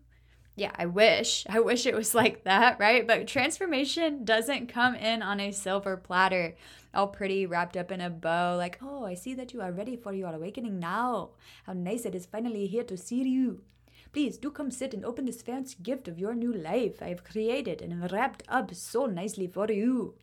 Yeah, 0.55 0.71
I 0.75 0.85
wish. 0.85 1.45
I 1.49 1.59
wish 1.59 1.85
it 1.85 1.95
was 1.95 2.13
like 2.21 2.43
that, 2.43 2.79
right? 2.79 3.05
But 3.05 3.27
transformation 3.27 4.23
doesn't 4.23 4.67
come 4.67 4.95
in 4.95 5.21
on 5.21 5.39
a 5.39 5.51
silver 5.51 5.97
platter, 5.97 6.55
all 6.93 7.07
pretty 7.07 7.45
wrapped 7.45 7.75
up 7.75 7.91
in 7.91 7.99
a 7.99 8.09
bow. 8.09 8.55
Like, 8.57 8.79
oh, 8.81 9.05
I 9.05 9.15
see 9.15 9.33
that 9.35 9.53
you 9.53 9.61
are 9.61 9.71
ready 9.71 9.97
for 9.97 10.13
your 10.13 10.33
awakening 10.33 10.79
now. 10.79 11.31
How 11.65 11.73
nice 11.73 12.05
it 12.05 12.15
is 12.15 12.25
finally 12.25 12.67
here 12.67 12.83
to 12.83 12.95
see 12.95 13.23
you. 13.23 13.63
Please 14.13 14.37
do 14.37 14.51
come 14.51 14.71
sit 14.71 14.93
and 14.93 15.05
open 15.05 15.25
this 15.25 15.41
fancy 15.41 15.77
gift 15.81 16.07
of 16.07 16.19
your 16.19 16.33
new 16.33 16.51
life 16.51 17.01
I 17.01 17.07
have 17.09 17.23
created 17.23 17.81
and 17.81 18.11
wrapped 18.11 18.43
up 18.49 18.73
so 18.75 19.05
nicely 19.05 19.47
for 19.47 19.71
you. 19.71 20.15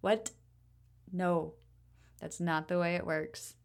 What? 0.00 0.30
No, 1.12 1.54
that's 2.20 2.40
not 2.40 2.68
the 2.68 2.78
way 2.78 2.94
it 2.94 3.06
works. 3.06 3.56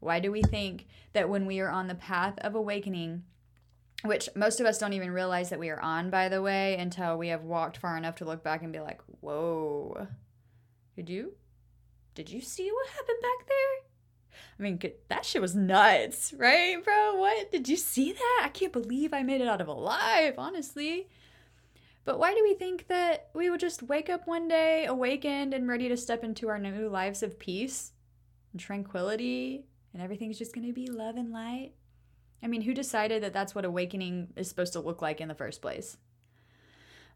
Why 0.00 0.20
do 0.20 0.30
we 0.30 0.42
think 0.42 0.86
that 1.14 1.30
when 1.30 1.46
we 1.46 1.60
are 1.60 1.70
on 1.70 1.88
the 1.88 1.94
path 1.94 2.38
of 2.40 2.54
awakening, 2.54 3.22
which 4.04 4.28
most 4.36 4.60
of 4.60 4.66
us 4.66 4.78
don't 4.78 4.92
even 4.92 5.10
realize 5.10 5.48
that 5.48 5.58
we 5.58 5.70
are 5.70 5.80
on, 5.80 6.10
by 6.10 6.28
the 6.28 6.42
way, 6.42 6.76
until 6.76 7.16
we 7.16 7.28
have 7.28 7.42
walked 7.42 7.78
far 7.78 7.96
enough 7.96 8.16
to 8.16 8.26
look 8.26 8.44
back 8.44 8.62
and 8.62 8.72
be 8.72 8.80
like, 8.80 9.00
whoa, 9.20 10.06
did 10.94 11.08
you? 11.08 11.32
Did 12.14 12.30
you 12.30 12.42
see 12.42 12.70
what 12.70 12.88
happened 12.88 13.18
back 13.22 13.48
there? 13.48 13.85
I 14.58 14.62
mean, 14.62 14.80
that 15.08 15.24
shit 15.24 15.42
was 15.42 15.54
nuts, 15.54 16.32
right, 16.36 16.82
bro? 16.82 17.16
What? 17.16 17.52
Did 17.52 17.68
you 17.68 17.76
see 17.76 18.12
that? 18.12 18.42
I 18.44 18.48
can't 18.48 18.72
believe 18.72 19.12
I 19.12 19.22
made 19.22 19.40
it 19.40 19.48
out 19.48 19.60
of 19.60 19.68
alive, 19.68 20.34
honestly. 20.38 21.08
But 22.04 22.18
why 22.18 22.34
do 22.34 22.42
we 22.42 22.54
think 22.54 22.86
that 22.86 23.30
we 23.34 23.50
would 23.50 23.60
just 23.60 23.82
wake 23.82 24.08
up 24.08 24.26
one 24.26 24.46
day 24.46 24.86
awakened 24.86 25.52
and 25.52 25.68
ready 25.68 25.88
to 25.88 25.96
step 25.96 26.22
into 26.22 26.48
our 26.48 26.58
new 26.58 26.88
lives 26.88 27.22
of 27.22 27.38
peace 27.38 27.92
and 28.52 28.60
tranquility 28.60 29.66
and 29.92 30.00
everything's 30.00 30.38
just 30.38 30.54
going 30.54 30.66
to 30.66 30.72
be 30.72 30.86
love 30.86 31.16
and 31.16 31.32
light? 31.32 31.72
I 32.42 32.46
mean, 32.46 32.62
who 32.62 32.74
decided 32.74 33.24
that 33.24 33.32
that's 33.32 33.54
what 33.56 33.64
awakening 33.64 34.28
is 34.36 34.48
supposed 34.48 34.72
to 34.74 34.80
look 34.80 35.02
like 35.02 35.20
in 35.20 35.26
the 35.26 35.34
first 35.34 35.60
place? 35.60 35.96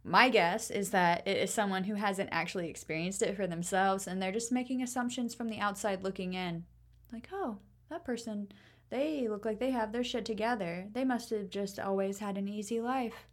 My 0.02 0.28
guess 0.28 0.70
is 0.70 0.90
that 0.90 1.26
it 1.26 1.36
is 1.36 1.52
someone 1.52 1.84
who 1.84 1.94
hasn't 1.94 2.30
actually 2.32 2.68
experienced 2.68 3.22
it 3.22 3.36
for 3.36 3.46
themselves 3.46 4.06
and 4.06 4.20
they're 4.20 4.32
just 4.32 4.50
making 4.50 4.82
assumptions 4.82 5.34
from 5.34 5.48
the 5.48 5.60
outside 5.60 6.02
looking 6.02 6.34
in. 6.34 6.64
Like, 7.12 7.28
oh, 7.32 7.58
that 7.88 8.04
person, 8.04 8.48
they 8.90 9.28
look 9.28 9.44
like 9.44 9.58
they 9.58 9.70
have 9.70 9.92
their 9.92 10.04
shit 10.04 10.24
together. 10.24 10.86
They 10.92 11.04
must 11.04 11.30
have 11.30 11.50
just 11.50 11.78
always 11.78 12.18
had 12.18 12.36
an 12.38 12.48
easy 12.48 12.80
life. 12.80 13.26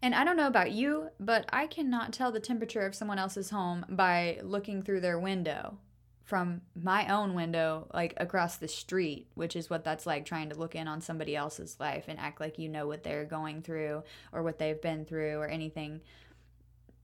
And 0.00 0.14
I 0.16 0.24
don't 0.24 0.36
know 0.36 0.48
about 0.48 0.72
you, 0.72 1.10
but 1.20 1.46
I 1.52 1.68
cannot 1.68 2.12
tell 2.12 2.32
the 2.32 2.40
temperature 2.40 2.84
of 2.84 2.94
someone 2.94 3.20
else's 3.20 3.50
home 3.50 3.86
by 3.88 4.40
looking 4.42 4.82
through 4.82 5.00
their 5.00 5.18
window 5.18 5.78
from 6.24 6.62
my 6.74 7.06
own 7.08 7.34
window, 7.34 7.88
like 7.92 8.14
across 8.16 8.56
the 8.56 8.66
street, 8.66 9.28
which 9.34 9.54
is 9.54 9.68
what 9.68 9.84
that's 9.84 10.06
like 10.06 10.24
trying 10.24 10.48
to 10.48 10.58
look 10.58 10.74
in 10.74 10.88
on 10.88 11.00
somebody 11.00 11.36
else's 11.36 11.78
life 11.78 12.06
and 12.08 12.18
act 12.18 12.40
like 12.40 12.58
you 12.58 12.68
know 12.68 12.86
what 12.86 13.02
they're 13.02 13.24
going 13.24 13.62
through 13.62 14.02
or 14.32 14.42
what 14.42 14.58
they've 14.58 14.80
been 14.80 15.04
through 15.04 15.36
or 15.36 15.46
anything. 15.46 16.00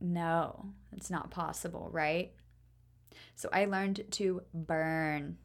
No, 0.01 0.67
it's 0.97 1.11
not 1.11 1.31
possible, 1.31 1.89
right? 1.93 2.33
So 3.37 3.49
I 3.53 3.65
learned 3.65 4.05
to 4.13 4.43
burn 4.53 5.39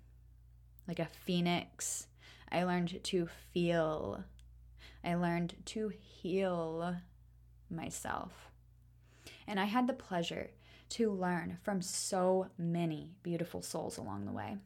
like 0.87 0.99
a 0.99 1.07
phoenix. 1.25 2.07
I 2.51 2.63
learned 2.63 3.03
to 3.03 3.27
feel. 3.53 4.23
I 5.03 5.15
learned 5.15 5.55
to 5.65 5.89
heal 5.89 6.95
myself. 7.69 8.49
And 9.47 9.59
I 9.59 9.65
had 9.65 9.87
the 9.87 9.93
pleasure 9.93 10.51
to 10.89 11.11
learn 11.11 11.57
from 11.63 11.81
so 11.81 12.47
many 12.57 13.11
beautiful 13.23 13.61
souls 13.61 13.97
along 13.97 14.25
the 14.25 14.31
way. 14.31 14.57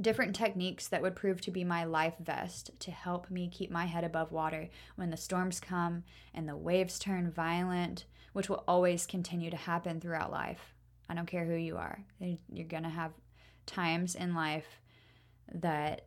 Different 0.00 0.36
techniques 0.36 0.86
that 0.88 1.02
would 1.02 1.16
prove 1.16 1.40
to 1.40 1.50
be 1.50 1.64
my 1.64 1.82
life 1.82 2.14
vest 2.20 2.70
to 2.80 2.92
help 2.92 3.28
me 3.30 3.48
keep 3.48 3.70
my 3.70 3.86
head 3.86 4.04
above 4.04 4.30
water 4.30 4.68
when 4.94 5.10
the 5.10 5.16
storms 5.16 5.58
come 5.58 6.04
and 6.32 6.48
the 6.48 6.56
waves 6.56 7.00
turn 7.00 7.32
violent, 7.32 8.04
which 8.32 8.48
will 8.48 8.62
always 8.68 9.06
continue 9.06 9.50
to 9.50 9.56
happen 9.56 10.00
throughout 10.00 10.30
life. 10.30 10.72
I 11.08 11.14
don't 11.14 11.26
care 11.26 11.44
who 11.44 11.54
you 11.54 11.76
are, 11.76 12.04
you're 12.20 12.66
going 12.66 12.82
to 12.82 12.88
have 12.88 13.12
times 13.66 14.14
in 14.14 14.34
life 14.34 14.80
that 15.52 16.06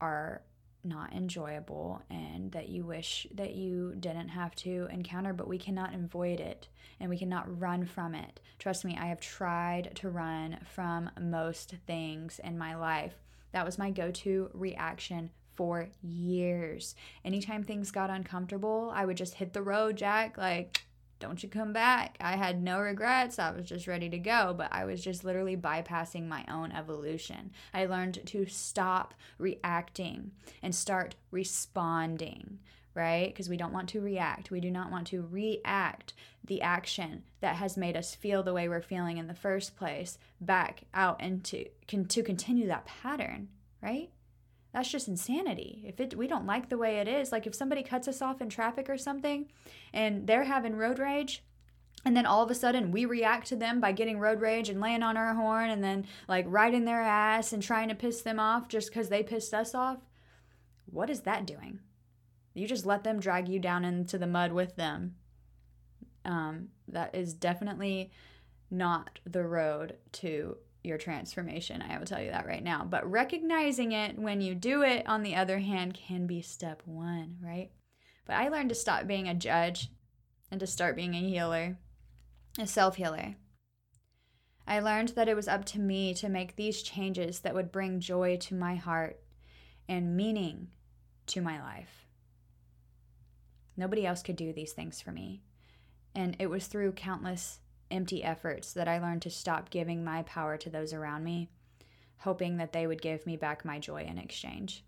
are 0.00 0.42
not 0.84 1.12
enjoyable 1.12 2.02
and 2.08 2.52
that 2.52 2.68
you 2.68 2.84
wish 2.84 3.26
that 3.34 3.54
you 3.54 3.94
didn't 3.98 4.28
have 4.28 4.54
to 4.54 4.88
encounter, 4.90 5.32
but 5.32 5.48
we 5.48 5.58
cannot 5.58 5.94
avoid 5.94 6.40
it 6.40 6.68
and 7.00 7.10
we 7.10 7.18
cannot 7.18 7.60
run 7.60 7.84
from 7.84 8.14
it. 8.14 8.40
Trust 8.58 8.84
me, 8.84 8.96
I 9.00 9.06
have 9.06 9.20
tried 9.20 9.92
to 9.96 10.08
run 10.08 10.58
from 10.74 11.10
most 11.20 11.74
things 11.86 12.40
in 12.42 12.56
my 12.56 12.74
life. 12.74 13.14
That 13.52 13.64
was 13.64 13.78
my 13.78 13.90
go 13.90 14.10
to 14.10 14.50
reaction 14.52 15.30
for 15.54 15.88
years. 16.02 16.94
Anytime 17.24 17.64
things 17.64 17.90
got 17.90 18.10
uncomfortable, 18.10 18.92
I 18.94 19.04
would 19.04 19.16
just 19.16 19.34
hit 19.34 19.52
the 19.52 19.62
road, 19.62 19.96
Jack. 19.96 20.38
Like, 20.38 20.84
don't 21.20 21.42
you 21.42 21.48
come 21.48 21.72
back. 21.72 22.16
I 22.20 22.36
had 22.36 22.62
no 22.62 22.80
regrets. 22.80 23.38
I 23.38 23.50
was 23.50 23.68
just 23.68 23.86
ready 23.86 24.08
to 24.10 24.18
go, 24.18 24.54
but 24.56 24.72
I 24.72 24.84
was 24.84 25.02
just 25.02 25.24
literally 25.24 25.56
bypassing 25.56 26.28
my 26.28 26.44
own 26.48 26.72
evolution. 26.72 27.50
I 27.74 27.86
learned 27.86 28.20
to 28.26 28.46
stop 28.46 29.14
reacting 29.38 30.32
and 30.62 30.74
start 30.74 31.16
responding, 31.30 32.58
right? 32.94 33.28
Because 33.28 33.48
we 33.48 33.56
don't 33.56 33.72
want 33.72 33.88
to 33.90 34.00
react. 34.00 34.50
We 34.50 34.60
do 34.60 34.70
not 34.70 34.90
want 34.90 35.08
to 35.08 35.26
react 35.30 36.14
the 36.44 36.62
action 36.62 37.24
that 37.40 37.56
has 37.56 37.76
made 37.76 37.96
us 37.96 38.14
feel 38.14 38.42
the 38.42 38.54
way 38.54 38.68
we're 38.68 38.80
feeling 38.80 39.18
in 39.18 39.26
the 39.26 39.34
first 39.34 39.76
place 39.76 40.18
back 40.40 40.84
out 40.94 41.20
into 41.20 41.64
to 41.88 42.22
continue 42.22 42.66
that 42.68 42.86
pattern, 42.86 43.48
right? 43.82 44.10
That's 44.72 44.90
just 44.90 45.08
insanity. 45.08 45.82
If 45.86 45.98
it 46.00 46.16
we 46.16 46.26
don't 46.26 46.46
like 46.46 46.68
the 46.68 46.78
way 46.78 46.98
it 46.98 47.08
is, 47.08 47.32
like 47.32 47.46
if 47.46 47.54
somebody 47.54 47.82
cuts 47.82 48.08
us 48.08 48.20
off 48.20 48.40
in 48.40 48.48
traffic 48.48 48.90
or 48.90 48.98
something 48.98 49.46
and 49.92 50.26
they're 50.26 50.44
having 50.44 50.76
road 50.76 50.98
rage, 50.98 51.42
and 52.04 52.16
then 52.16 52.26
all 52.26 52.42
of 52.42 52.50
a 52.50 52.54
sudden 52.54 52.92
we 52.92 53.04
react 53.04 53.48
to 53.48 53.56
them 53.56 53.80
by 53.80 53.92
getting 53.92 54.18
road 54.18 54.40
rage 54.40 54.68
and 54.68 54.80
laying 54.80 55.02
on 55.02 55.16
our 55.16 55.34
horn 55.34 55.70
and 55.70 55.82
then 55.82 56.06
like 56.28 56.44
riding 56.48 56.84
their 56.84 57.00
ass 57.00 57.52
and 57.52 57.62
trying 57.62 57.88
to 57.88 57.94
piss 57.94 58.22
them 58.22 58.38
off 58.38 58.68
just 58.68 58.88
because 58.88 59.08
they 59.08 59.22
pissed 59.22 59.54
us 59.54 59.74
off. 59.74 59.98
What 60.86 61.10
is 61.10 61.22
that 61.22 61.46
doing? 61.46 61.80
You 62.54 62.66
just 62.66 62.86
let 62.86 63.04
them 63.04 63.20
drag 63.20 63.48
you 63.48 63.58
down 63.58 63.84
into 63.84 64.18
the 64.18 64.26
mud 64.26 64.52
with 64.52 64.76
them. 64.76 65.16
Um, 66.24 66.68
that 66.88 67.14
is 67.14 67.32
definitely 67.32 68.10
not 68.70 69.20
the 69.24 69.44
road 69.44 69.96
to 70.12 70.56
your 70.82 70.98
transformation. 70.98 71.82
I 71.82 71.98
will 71.98 72.06
tell 72.06 72.22
you 72.22 72.30
that 72.30 72.46
right 72.46 72.62
now. 72.62 72.84
But 72.84 73.10
recognizing 73.10 73.92
it 73.92 74.18
when 74.18 74.40
you 74.40 74.54
do 74.54 74.82
it, 74.82 75.06
on 75.06 75.22
the 75.22 75.34
other 75.34 75.58
hand, 75.58 75.94
can 75.94 76.26
be 76.26 76.42
step 76.42 76.82
one, 76.84 77.36
right? 77.42 77.70
But 78.26 78.36
I 78.36 78.48
learned 78.48 78.68
to 78.70 78.74
stop 78.74 79.06
being 79.06 79.28
a 79.28 79.34
judge 79.34 79.88
and 80.50 80.60
to 80.60 80.66
start 80.66 80.96
being 80.96 81.14
a 81.14 81.18
healer, 81.20 81.78
a 82.58 82.66
self 82.66 82.96
healer. 82.96 83.36
I 84.66 84.80
learned 84.80 85.10
that 85.10 85.28
it 85.28 85.36
was 85.36 85.48
up 85.48 85.64
to 85.66 85.80
me 85.80 86.12
to 86.14 86.28
make 86.28 86.56
these 86.56 86.82
changes 86.82 87.40
that 87.40 87.54
would 87.54 87.72
bring 87.72 88.00
joy 88.00 88.36
to 88.42 88.54
my 88.54 88.74
heart 88.74 89.18
and 89.88 90.16
meaning 90.16 90.68
to 91.28 91.40
my 91.40 91.60
life. 91.60 92.06
Nobody 93.78 94.04
else 94.06 94.22
could 94.22 94.36
do 94.36 94.52
these 94.52 94.72
things 94.72 95.00
for 95.00 95.10
me. 95.10 95.40
And 96.14 96.36
it 96.38 96.48
was 96.48 96.66
through 96.66 96.92
countless 96.92 97.60
empty 97.90 98.22
efforts 98.22 98.72
that 98.72 98.88
I 98.88 98.98
learned 98.98 99.22
to 99.22 99.30
stop 99.30 99.70
giving 99.70 100.04
my 100.04 100.22
power 100.22 100.56
to 100.58 100.70
those 100.70 100.92
around 100.92 101.24
me, 101.24 101.48
hoping 102.18 102.56
that 102.58 102.72
they 102.72 102.86
would 102.86 103.02
give 103.02 103.26
me 103.26 103.36
back 103.36 103.64
my 103.64 103.78
joy 103.78 104.04
in 104.04 104.18
exchange. 104.18 104.84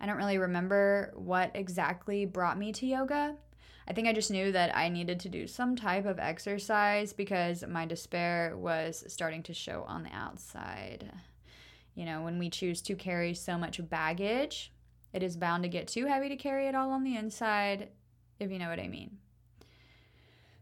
I 0.00 0.06
don't 0.06 0.16
really 0.16 0.38
remember 0.38 1.12
what 1.14 1.52
exactly 1.54 2.26
brought 2.26 2.58
me 2.58 2.72
to 2.72 2.86
yoga. 2.86 3.36
I 3.86 3.92
think 3.92 4.08
I 4.08 4.12
just 4.12 4.30
knew 4.30 4.50
that 4.52 4.74
I 4.76 4.88
needed 4.88 5.20
to 5.20 5.28
do 5.28 5.46
some 5.46 5.76
type 5.76 6.06
of 6.06 6.18
exercise 6.18 7.12
because 7.12 7.64
my 7.66 7.84
despair 7.84 8.56
was 8.56 9.04
starting 9.08 9.42
to 9.44 9.54
show 9.54 9.84
on 9.86 10.02
the 10.02 10.12
outside. 10.14 11.12
You 11.94 12.06
know, 12.06 12.22
when 12.22 12.38
we 12.38 12.50
choose 12.50 12.80
to 12.82 12.94
carry 12.94 13.34
so 13.34 13.58
much 13.58 13.80
baggage, 13.88 14.72
it 15.12 15.22
is 15.22 15.36
bound 15.36 15.62
to 15.62 15.68
get 15.68 15.86
too 15.86 16.06
heavy 16.06 16.28
to 16.28 16.36
carry 16.36 16.66
it 16.66 16.74
all 16.74 16.90
on 16.90 17.04
the 17.04 17.16
inside, 17.16 17.88
if 18.40 18.50
you 18.50 18.58
know 18.58 18.68
what 18.68 18.80
I 18.80 18.88
mean. 18.88 19.18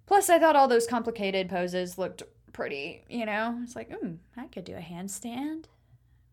Plus, 0.06 0.28
I 0.28 0.38
thought 0.38 0.56
all 0.56 0.68
those 0.68 0.86
complicated 0.86 1.48
poses 1.48 1.98
looked 1.98 2.22
pretty, 2.52 3.04
you 3.08 3.26
know? 3.26 3.58
It's 3.62 3.76
like, 3.76 3.92
hmm, 3.92 4.14
I 4.36 4.46
could 4.46 4.64
do 4.64 4.74
a 4.74 4.80
handstand. 4.80 5.66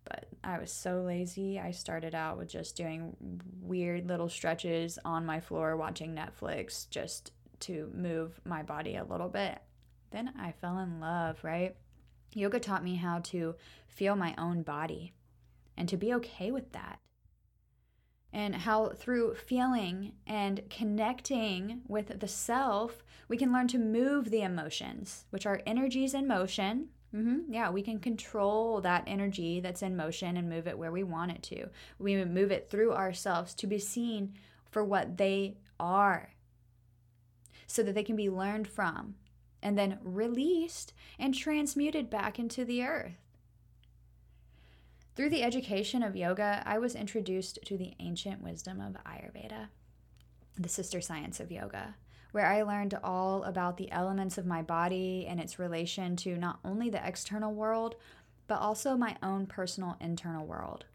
But 0.03 0.27
I 0.43 0.57
was 0.59 0.71
so 0.71 1.01
lazy. 1.01 1.59
I 1.59 1.71
started 1.71 2.15
out 2.15 2.37
with 2.37 2.49
just 2.49 2.75
doing 2.75 3.15
weird 3.61 4.07
little 4.07 4.29
stretches 4.29 4.97
on 5.05 5.25
my 5.25 5.39
floor 5.39 5.77
watching 5.77 6.15
Netflix 6.15 6.89
just 6.89 7.31
to 7.61 7.91
move 7.93 8.39
my 8.45 8.63
body 8.63 8.95
a 8.95 9.03
little 9.03 9.29
bit. 9.29 9.59
Then 10.11 10.33
I 10.39 10.53
fell 10.53 10.79
in 10.79 10.99
love, 10.99 11.43
right? 11.43 11.75
Yoga 12.33 12.59
taught 12.59 12.83
me 12.83 12.95
how 12.95 13.19
to 13.19 13.55
feel 13.87 14.15
my 14.15 14.33
own 14.37 14.63
body 14.63 15.13
and 15.77 15.87
to 15.89 15.97
be 15.97 16.13
okay 16.15 16.51
with 16.51 16.71
that 16.71 16.99
and 18.31 18.55
how 18.55 18.89
through 18.89 19.35
feeling 19.35 20.13
and 20.27 20.69
connecting 20.69 21.81
with 21.87 22.19
the 22.19 22.27
self, 22.27 23.03
we 23.27 23.37
can 23.37 23.51
learn 23.51 23.67
to 23.69 23.77
move 23.77 24.29
the 24.29 24.41
emotions, 24.41 25.25
which 25.29 25.45
are 25.45 25.61
energies 25.65 26.13
in 26.13 26.27
motion. 26.27 26.89
Mm-hmm. 27.13 27.51
Yeah, 27.51 27.71
we 27.71 27.81
can 27.81 27.99
control 27.99 28.81
that 28.81 29.03
energy 29.07 29.59
that's 29.59 29.81
in 29.81 29.95
motion 29.95 30.37
and 30.37 30.47
move 30.47 30.67
it 30.67 30.77
where 30.77 30.91
we 30.91 31.03
want 31.03 31.31
it 31.31 31.41
to. 31.43 31.69
We 31.97 32.23
move 32.23 32.51
it 32.51 32.69
through 32.69 32.93
ourselves 32.93 33.55
to 33.55 33.67
be 33.67 33.79
seen 33.79 34.35
for 34.69 34.83
what 34.83 35.17
they 35.17 35.57
are 35.79 36.33
so 37.65 37.81
that 37.81 37.95
they 37.95 38.03
can 38.03 38.15
be 38.15 38.29
learned 38.29 38.67
from 38.67 39.15
and 39.61 39.77
then 39.77 39.99
released 40.03 40.93
and 41.17 41.33
transmuted 41.33 42.09
back 42.09 42.39
into 42.39 42.63
the 42.63 42.83
earth. 42.83 43.28
Through 45.19 45.31
the 45.31 45.43
education 45.43 46.01
of 46.01 46.15
yoga, 46.15 46.63
I 46.65 46.77
was 46.77 46.95
introduced 46.95 47.59
to 47.65 47.77
the 47.77 47.93
ancient 47.99 48.41
wisdom 48.41 48.79
of 48.79 48.95
Ayurveda, 49.03 49.67
the 50.57 50.69
sister 50.69 51.01
science 51.01 51.41
of 51.41 51.51
yoga, 51.51 51.95
where 52.31 52.45
I 52.45 52.61
learned 52.61 52.97
all 53.03 53.43
about 53.43 53.75
the 53.75 53.91
elements 53.91 54.37
of 54.37 54.45
my 54.45 54.61
body 54.61 55.25
and 55.27 55.37
its 55.37 55.59
relation 55.59 56.15
to 56.15 56.37
not 56.37 56.59
only 56.63 56.89
the 56.89 57.05
external 57.05 57.53
world, 57.53 57.95
but 58.47 58.61
also 58.61 58.95
my 58.95 59.17
own 59.21 59.45
personal 59.45 59.97
internal 59.99 60.45
world. 60.45 60.85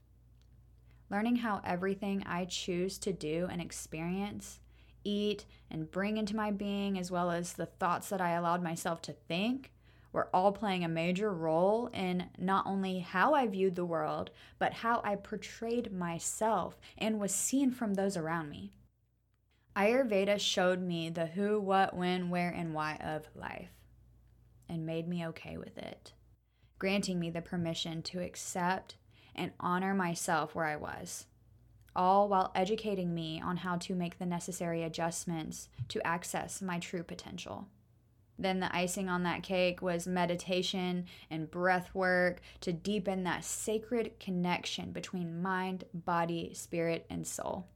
Learning 1.11 1.37
how 1.37 1.61
everything 1.62 2.23
I 2.25 2.47
choose 2.47 2.97
to 3.00 3.12
do 3.12 3.47
and 3.50 3.61
experience, 3.61 4.59
eat, 5.04 5.45
and 5.71 5.90
bring 5.90 6.16
into 6.16 6.35
my 6.35 6.50
being, 6.50 6.99
as 6.99 7.11
well 7.11 7.31
as 7.31 7.52
the 7.52 7.66
thoughts 7.66 8.09
that 8.09 8.23
I 8.23 8.31
allowed 8.31 8.62
myself 8.62 9.02
to 9.02 9.12
think, 9.12 9.71
were 10.14 10.28
all 10.33 10.52
playing 10.52 10.85
a 10.85 10.88
major 10.88 11.35
role 11.35 11.90
in 11.92 12.30
not 12.38 12.64
only 12.66 13.00
how 13.00 13.35
I 13.35 13.49
viewed 13.49 13.75
the 13.75 13.85
world, 13.85 14.30
but 14.61 14.73
how 14.73 15.02
I 15.04 15.16
portrayed 15.16 15.92
myself 15.92 16.78
and 16.97 17.18
was 17.18 17.35
seen 17.35 17.73
from 17.73 17.94
those 17.94 18.16
around 18.16 18.49
me. 18.49 18.73
Ayurveda 19.76 20.38
showed 20.38 20.80
me 20.80 21.11
the 21.11 21.26
who, 21.26 21.61
what, 21.61 21.97
when, 21.97 22.30
where, 22.30 22.50
and 22.50 22.73
why 22.73 22.94
of 22.99 23.28
life 23.35 23.73
and 24.68 24.87
made 24.87 25.09
me 25.09 25.26
okay 25.26 25.59
with 25.59 25.76
it, 25.76 26.12
granting 26.78 27.18
me 27.18 27.28
the 27.28 27.42
permission 27.42 28.00
to 28.02 28.23
accept 28.23 28.94
and 29.35 29.50
honor 29.59 29.94
myself 29.94 30.54
where 30.54 30.64
I 30.64 30.76
was, 30.76 31.26
all 31.97 32.28
while 32.28 32.52
educating 32.54 33.12
me 33.12 33.42
on 33.44 33.59
how 33.59 33.78
to 33.78 33.97
make 33.97 34.21
the 34.21 34.26
necessary 34.26 34.85
adjustments 34.85 35.68
to 35.88 36.06
access 36.06 36.62
my 36.62 36.78
true 36.78 37.02
potential. 37.02 37.66
Then 38.38 38.61
the 38.61 38.75
icing 38.75 39.09
on 39.09 39.23
that 39.23 39.43
cake 39.43 39.81
was 39.81 40.07
meditation 40.07 41.07
and 41.31 41.50
breath 41.50 41.95
work 41.95 42.41
to 42.61 42.73
deepen 42.73 43.25
that 43.25 43.45
sacred 43.45 44.19
connection 44.19 44.91
between 44.93 45.41
mind, 45.43 45.85
body, 45.93 46.53
spirit, 46.55 47.07
and 47.09 47.26
soul. 47.26 47.69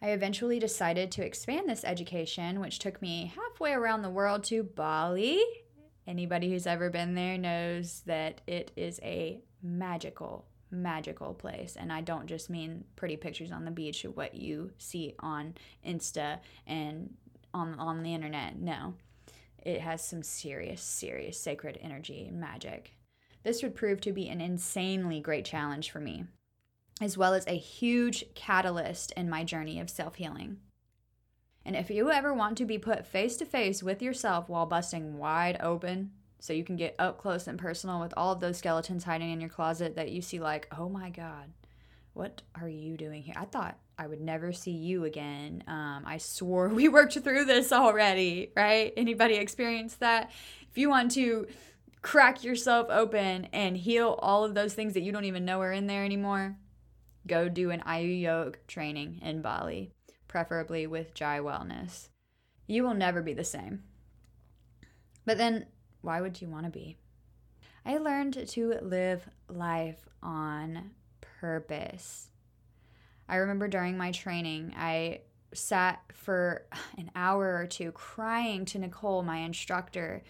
I 0.00 0.08
eventually 0.10 0.58
decided 0.58 1.10
to 1.12 1.24
expand 1.24 1.68
this 1.68 1.82
education, 1.82 2.60
which 2.60 2.78
took 2.78 3.00
me 3.00 3.32
halfway 3.34 3.72
around 3.72 4.02
the 4.02 4.10
world 4.10 4.44
to 4.44 4.62
Bali. 4.62 5.42
Anybody 6.06 6.50
who's 6.50 6.66
ever 6.66 6.90
been 6.90 7.14
there 7.14 7.38
knows 7.38 8.02
that 8.04 8.42
it 8.46 8.70
is 8.76 9.00
a 9.02 9.40
magical, 9.62 10.46
magical 10.70 11.32
place. 11.32 11.76
And 11.78 11.90
I 11.90 12.02
don't 12.02 12.26
just 12.26 12.50
mean 12.50 12.84
pretty 12.96 13.16
pictures 13.16 13.50
on 13.50 13.64
the 13.64 13.70
beach 13.70 14.04
what 14.04 14.34
you 14.34 14.72
see 14.76 15.14
on 15.20 15.54
Insta 15.86 16.40
and 16.66 17.14
on 17.54 17.78
on 17.78 18.02
the 18.02 18.14
internet. 18.14 18.58
No. 18.58 18.94
It 19.64 19.80
has 19.80 20.04
some 20.04 20.22
serious, 20.22 20.82
serious 20.82 21.40
sacred 21.40 21.78
energy 21.80 22.26
and 22.28 22.38
magic. 22.38 22.92
This 23.44 23.62
would 23.62 23.74
prove 23.74 24.00
to 24.02 24.12
be 24.12 24.28
an 24.28 24.40
insanely 24.40 25.20
great 25.20 25.44
challenge 25.44 25.90
for 25.90 26.00
me, 26.00 26.24
as 27.00 27.16
well 27.16 27.32
as 27.34 27.46
a 27.46 27.56
huge 27.56 28.24
catalyst 28.34 29.12
in 29.12 29.30
my 29.30 29.44
journey 29.44 29.80
of 29.80 29.88
self 29.88 30.16
healing. 30.16 30.58
And 31.64 31.76
if 31.76 31.90
you 31.90 32.10
ever 32.10 32.34
want 32.34 32.58
to 32.58 32.66
be 32.66 32.76
put 32.76 33.06
face 33.06 33.36
to 33.38 33.46
face 33.46 33.82
with 33.82 34.02
yourself 34.02 34.48
while 34.48 34.66
busting 34.66 35.16
wide 35.16 35.56
open, 35.60 36.10
so 36.40 36.52
you 36.52 36.64
can 36.64 36.76
get 36.76 36.94
up 36.98 37.16
close 37.16 37.46
and 37.46 37.58
personal 37.58 38.00
with 38.00 38.12
all 38.18 38.32
of 38.32 38.40
those 38.40 38.58
skeletons 38.58 39.04
hiding 39.04 39.30
in 39.30 39.40
your 39.40 39.48
closet 39.48 39.96
that 39.96 40.10
you 40.10 40.20
see, 40.20 40.40
like, 40.40 40.68
oh 40.76 40.90
my 40.90 41.08
God, 41.08 41.50
what 42.12 42.42
are 42.60 42.68
you 42.68 42.98
doing 42.98 43.22
here? 43.22 43.34
I 43.38 43.46
thought 43.46 43.78
I 43.98 44.06
would 44.06 44.20
never 44.20 44.52
see 44.52 44.72
you 44.72 45.04
again. 45.04 45.62
Um, 45.66 46.02
I 46.04 46.18
swore 46.18 46.68
we 46.74 46.88
worked 46.88 47.18
through 47.18 47.44
this 47.44 47.72
already, 47.72 48.50
right? 48.56 48.92
Anybody 48.96 49.34
experience 49.34 49.96
that? 49.96 50.30
If 50.70 50.78
you 50.78 50.88
want 50.88 51.12
to 51.12 51.46
crack 52.02 52.44
yourself 52.44 52.88
open 52.90 53.46
and 53.52 53.76
heal 53.76 54.18
all 54.20 54.44
of 54.44 54.54
those 54.54 54.74
things 54.74 54.94
that 54.94 55.02
you 55.02 55.12
don't 55.12 55.24
even 55.24 55.44
know 55.44 55.60
are 55.60 55.72
in 55.72 55.86
there 55.86 56.04
anymore, 56.04 56.56
go 57.26 57.48
do 57.48 57.70
an 57.70 57.82
Ayu 57.86 58.20
Yoga 58.20 58.58
training 58.66 59.20
in 59.22 59.40
Bali, 59.40 59.90
preferably 60.28 60.86
with 60.86 61.14
Jai 61.14 61.38
Wellness. 61.38 62.08
You 62.66 62.82
will 62.82 62.94
never 62.94 63.22
be 63.22 63.32
the 63.32 63.44
same. 63.44 63.84
But 65.24 65.38
then, 65.38 65.66
why 66.02 66.20
would 66.20 66.42
you 66.42 66.48
want 66.48 66.64
to 66.66 66.70
be? 66.70 66.98
I 67.86 67.98
learned 67.98 68.48
to 68.48 68.78
live 68.82 69.28
life 69.48 70.08
on 70.22 70.90
purpose. 71.40 72.30
I 73.28 73.36
remember 73.36 73.68
during 73.68 73.96
my 73.96 74.10
training, 74.12 74.74
I 74.76 75.20
sat 75.52 76.02
for 76.12 76.66
an 76.98 77.10
hour 77.14 77.56
or 77.56 77.66
two 77.66 77.92
crying 77.92 78.64
to 78.66 78.78
Nicole, 78.78 79.22
my 79.22 79.38
instructor, 79.38 80.22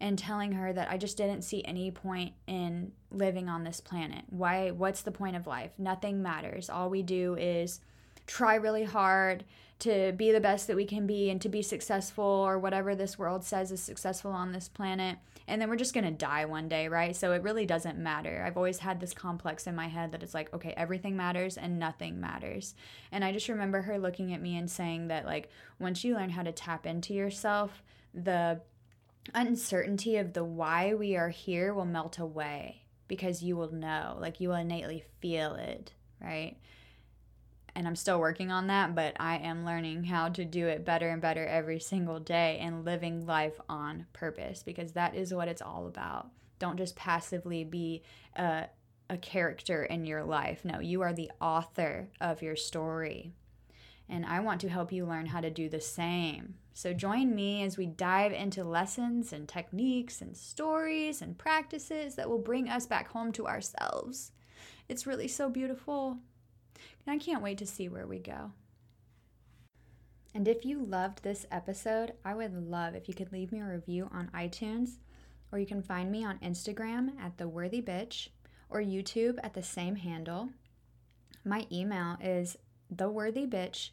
and 0.00 0.18
telling 0.18 0.52
her 0.52 0.72
that 0.72 0.90
I 0.90 0.98
just 0.98 1.16
didn't 1.16 1.42
see 1.42 1.64
any 1.64 1.90
point 1.90 2.34
in 2.46 2.92
living 3.10 3.48
on 3.48 3.64
this 3.64 3.80
planet. 3.80 4.24
Why 4.28 4.70
what's 4.70 5.02
the 5.02 5.12
point 5.12 5.36
of 5.36 5.46
life? 5.46 5.72
Nothing 5.78 6.22
matters. 6.22 6.68
All 6.68 6.90
we 6.90 7.02
do 7.02 7.36
is 7.36 7.80
try 8.26 8.56
really 8.56 8.84
hard 8.84 9.44
to 9.84 10.12
be 10.12 10.32
the 10.32 10.40
best 10.40 10.66
that 10.66 10.76
we 10.76 10.86
can 10.86 11.06
be 11.06 11.28
and 11.28 11.40
to 11.42 11.48
be 11.50 11.60
successful 11.60 12.24
or 12.24 12.58
whatever 12.58 12.94
this 12.94 13.18
world 13.18 13.44
says 13.44 13.70
is 13.70 13.82
successful 13.82 14.30
on 14.30 14.50
this 14.50 14.66
planet. 14.66 15.18
And 15.46 15.60
then 15.60 15.68
we're 15.68 15.76
just 15.76 15.92
going 15.92 16.04
to 16.04 16.10
die 16.10 16.46
one 16.46 16.68
day, 16.68 16.88
right? 16.88 17.14
So 17.14 17.32
it 17.32 17.42
really 17.42 17.66
doesn't 17.66 17.98
matter. 17.98 18.42
I've 18.46 18.56
always 18.56 18.78
had 18.78 18.98
this 18.98 19.12
complex 19.12 19.66
in 19.66 19.76
my 19.76 19.88
head 19.88 20.12
that 20.12 20.22
it's 20.22 20.32
like, 20.32 20.52
okay, 20.54 20.72
everything 20.74 21.18
matters 21.18 21.58
and 21.58 21.78
nothing 21.78 22.18
matters. 22.18 22.74
And 23.12 23.22
I 23.22 23.30
just 23.30 23.50
remember 23.50 23.82
her 23.82 23.98
looking 23.98 24.32
at 24.32 24.40
me 24.40 24.56
and 24.56 24.70
saying 24.70 25.08
that, 25.08 25.26
like, 25.26 25.50
once 25.78 26.02
you 26.02 26.14
learn 26.14 26.30
how 26.30 26.42
to 26.44 26.52
tap 26.52 26.86
into 26.86 27.12
yourself, 27.12 27.82
the 28.14 28.62
uncertainty 29.34 30.16
of 30.16 30.32
the 30.32 30.44
why 30.44 30.94
we 30.94 31.14
are 31.14 31.28
here 31.28 31.74
will 31.74 31.84
melt 31.84 32.18
away 32.18 32.84
because 33.06 33.42
you 33.42 33.54
will 33.54 33.72
know, 33.72 34.16
like, 34.18 34.40
you 34.40 34.48
will 34.48 34.56
innately 34.56 35.04
feel 35.20 35.56
it, 35.56 35.92
right? 36.22 36.56
And 37.76 37.86
I'm 37.88 37.96
still 37.96 38.20
working 38.20 38.52
on 38.52 38.68
that, 38.68 38.94
but 38.94 39.16
I 39.18 39.38
am 39.38 39.64
learning 39.64 40.04
how 40.04 40.28
to 40.30 40.44
do 40.44 40.68
it 40.68 40.84
better 40.84 41.08
and 41.08 41.20
better 41.20 41.44
every 41.44 41.80
single 41.80 42.20
day 42.20 42.58
and 42.60 42.84
living 42.84 43.26
life 43.26 43.60
on 43.68 44.06
purpose 44.12 44.62
because 44.62 44.92
that 44.92 45.14
is 45.14 45.34
what 45.34 45.48
it's 45.48 45.62
all 45.62 45.86
about. 45.86 46.28
Don't 46.60 46.76
just 46.76 46.94
passively 46.94 47.64
be 47.64 48.02
a, 48.36 48.66
a 49.10 49.16
character 49.16 49.84
in 49.84 50.06
your 50.06 50.22
life. 50.22 50.64
No, 50.64 50.78
you 50.78 51.02
are 51.02 51.12
the 51.12 51.32
author 51.40 52.08
of 52.20 52.42
your 52.42 52.56
story. 52.56 53.32
And 54.08 54.24
I 54.24 54.40
want 54.40 54.60
to 54.60 54.68
help 54.68 54.92
you 54.92 55.06
learn 55.06 55.26
how 55.26 55.40
to 55.40 55.50
do 55.50 55.68
the 55.68 55.80
same. 55.80 56.54
So 56.74 56.92
join 56.92 57.34
me 57.34 57.62
as 57.62 57.76
we 57.76 57.86
dive 57.86 58.32
into 58.32 58.62
lessons 58.62 59.32
and 59.32 59.48
techniques 59.48 60.20
and 60.20 60.36
stories 60.36 61.22
and 61.22 61.38
practices 61.38 62.14
that 62.16 62.28
will 62.28 62.38
bring 62.38 62.68
us 62.68 62.86
back 62.86 63.08
home 63.08 63.32
to 63.32 63.46
ourselves. 63.46 64.32
It's 64.88 65.06
really 65.06 65.28
so 65.28 65.48
beautiful. 65.48 66.18
And 67.06 67.14
I 67.14 67.18
can't 67.18 67.42
wait 67.42 67.58
to 67.58 67.66
see 67.66 67.88
where 67.88 68.06
we 68.06 68.18
go. 68.18 68.52
And 70.34 70.48
if 70.48 70.64
you 70.64 70.82
loved 70.82 71.22
this 71.22 71.46
episode, 71.50 72.14
I 72.24 72.34
would 72.34 72.54
love 72.54 72.94
if 72.94 73.08
you 73.08 73.14
could 73.14 73.32
leave 73.32 73.52
me 73.52 73.60
a 73.60 73.66
review 73.66 74.10
on 74.12 74.30
iTunes, 74.34 74.96
or 75.52 75.58
you 75.58 75.66
can 75.66 75.82
find 75.82 76.10
me 76.10 76.24
on 76.24 76.38
Instagram 76.38 77.12
at 77.20 77.38
The 77.38 77.48
Worthy 77.48 77.80
Bitch, 77.80 78.28
or 78.68 78.80
YouTube 78.80 79.38
at 79.44 79.54
the 79.54 79.62
same 79.62 79.96
handle. 79.96 80.48
My 81.44 81.66
email 81.70 82.16
is 82.20 82.56
theworthybitch 82.92 83.90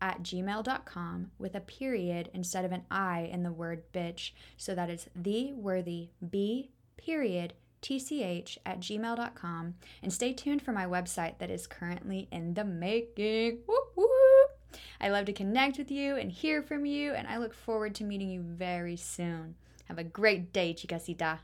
at 0.00 0.22
gmail.com 0.22 1.30
with 1.38 1.54
a 1.54 1.60
period 1.60 2.30
instead 2.32 2.64
of 2.64 2.72
an 2.72 2.84
I 2.90 3.28
in 3.32 3.42
the 3.42 3.52
word 3.52 3.92
bitch. 3.92 4.32
So 4.56 4.74
that 4.74 4.90
is 4.90 5.08
the 5.14 5.52
worthy 5.52 6.10
B 6.28 6.70
period 6.96 7.54
tch 7.80 8.58
at 8.66 8.80
gmail.com 8.80 9.74
and 10.02 10.12
stay 10.12 10.32
tuned 10.32 10.62
for 10.62 10.72
my 10.72 10.84
website 10.84 11.38
that 11.38 11.50
is 11.50 11.66
currently 11.66 12.28
in 12.30 12.54
the 12.54 12.64
making. 12.64 13.58
Whoop, 13.66 13.92
whoop. 13.94 14.78
I 15.00 15.08
love 15.08 15.26
to 15.26 15.32
connect 15.32 15.78
with 15.78 15.90
you 15.90 16.16
and 16.16 16.30
hear 16.30 16.62
from 16.62 16.84
you, 16.84 17.12
and 17.12 17.26
I 17.26 17.38
look 17.38 17.54
forward 17.54 17.94
to 17.96 18.04
meeting 18.04 18.30
you 18.30 18.42
very 18.42 18.96
soon. 18.96 19.54
Have 19.86 19.98
a 19.98 20.04
great 20.04 20.52
day, 20.52 20.74
chicasita. 20.74 21.38